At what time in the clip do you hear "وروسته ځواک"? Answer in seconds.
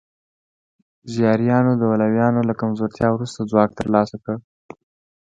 3.11-3.69